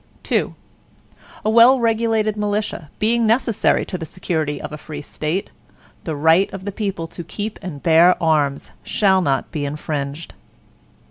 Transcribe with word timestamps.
II 0.31 0.55
A 1.45 1.49
well 1.51 1.79
regulated 1.79 2.35
militia, 2.35 2.89
being 2.97 3.27
necessary 3.27 3.85
to 3.85 3.99
the 3.99 4.05
security 4.07 4.59
of 4.59 4.71
a 4.71 4.77
free 4.79 5.03
State, 5.03 5.51
the 6.05 6.15
right 6.15 6.51
of 6.51 6.65
the 6.65 6.71
people 6.71 7.05
to 7.05 7.23
keep 7.23 7.59
and 7.61 7.83
bear 7.83 8.15
arms, 8.19 8.71
shall 8.81 9.21
not 9.21 9.51
be 9.51 9.63
infringed. 9.63 10.33